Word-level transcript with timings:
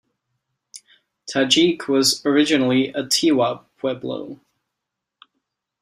Tajique 1.27 1.87
was 1.87 2.25
originally 2.25 2.87
a 2.87 3.03
Tiwa 3.03 3.63
pueblo. 3.77 4.39